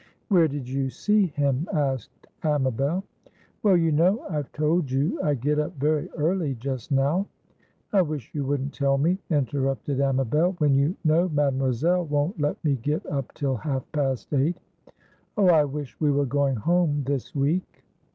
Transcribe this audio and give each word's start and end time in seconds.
"Where 0.29 0.47
did 0.47 0.67
you 0.67 0.89
see 0.89 1.27
him?" 1.27 1.67
asked 1.71 2.25
Amabel. 2.41 3.03
"Well, 3.61 3.77
you 3.77 3.91
know 3.91 4.25
I've 4.31 4.51
told 4.51 4.89
you 4.89 5.21
I 5.21 5.35
get 5.35 5.59
up 5.59 5.77
very 5.77 6.09
early 6.17 6.55
just 6.55 6.91
now?" 6.91 7.27
"I 7.93 8.01
wish 8.01 8.33
you 8.33 8.43
wouldn't 8.43 8.73
tell 8.73 8.97
me," 8.97 9.19
interrupted 9.29 9.99
Amabel, 10.01 10.53
"when 10.57 10.73
you 10.73 10.95
know 11.03 11.29
Mademoiselle 11.29 12.05
won't 12.05 12.41
let 12.41 12.65
me 12.65 12.77
get 12.77 13.05
up 13.05 13.31
till 13.35 13.57
half 13.57 13.83
past 13.91 14.33
eight. 14.33 14.57
Oh, 15.37 15.49
I 15.49 15.65
wish 15.65 15.95
we 15.99 16.09
were 16.09 16.25
going 16.25 16.55
home 16.55 17.03
this 17.05 17.35
week!" 17.35 17.83